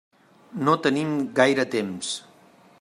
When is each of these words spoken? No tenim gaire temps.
No 0.69 0.73
tenim 0.87 1.11
gaire 1.41 1.69
temps. 1.77 2.13